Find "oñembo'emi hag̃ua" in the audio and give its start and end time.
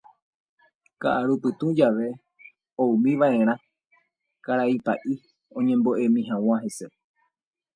5.57-6.57